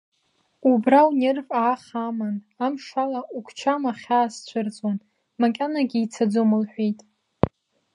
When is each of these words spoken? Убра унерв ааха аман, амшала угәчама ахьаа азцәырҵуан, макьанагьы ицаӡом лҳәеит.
Убра 0.71 1.01
унерв 1.07 1.47
ааха 1.63 2.01
аман, 2.09 2.35
амшала 2.65 3.19
угәчама 3.37 3.91
ахьаа 3.93 4.25
азцәырҵуан, 4.25 4.97
макьанагьы 5.39 5.99
ицаӡом 6.01 6.51
лҳәеит. 6.61 6.99